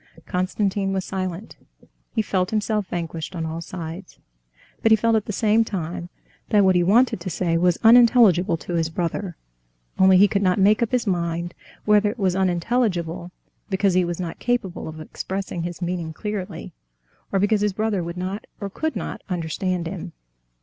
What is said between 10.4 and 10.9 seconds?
not make